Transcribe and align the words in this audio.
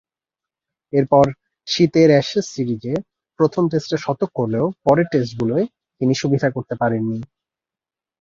এরপর 0.93 1.25
শীতের 1.67 2.09
অ্যাশেজ 2.11 2.45
সিরিজের 2.53 2.99
প্রথম 3.39 3.63
টেস্টে 3.71 3.97
শতক 3.97 4.29
করলেও 4.35 4.65
পরের 4.85 5.07
টেস্টগুলোয় 5.11 5.65
তিনি 6.01 6.13
সুবিধা 6.21 6.47
করতে 6.55 6.73
পারেননি। 6.75 7.19